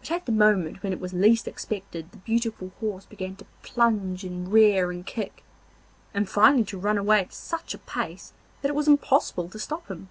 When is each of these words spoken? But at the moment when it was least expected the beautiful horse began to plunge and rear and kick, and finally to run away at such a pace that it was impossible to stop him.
But 0.00 0.10
at 0.10 0.26
the 0.26 0.30
moment 0.32 0.82
when 0.82 0.92
it 0.92 1.00
was 1.00 1.14
least 1.14 1.48
expected 1.48 2.10
the 2.12 2.18
beautiful 2.18 2.70
horse 2.80 3.06
began 3.06 3.34
to 3.36 3.46
plunge 3.62 4.24
and 4.24 4.52
rear 4.52 4.90
and 4.90 5.06
kick, 5.06 5.42
and 6.12 6.28
finally 6.28 6.64
to 6.64 6.76
run 6.76 6.98
away 6.98 7.20
at 7.20 7.32
such 7.32 7.72
a 7.72 7.78
pace 7.78 8.34
that 8.60 8.68
it 8.68 8.74
was 8.74 8.88
impossible 8.88 9.48
to 9.48 9.58
stop 9.58 9.88
him. 9.88 10.10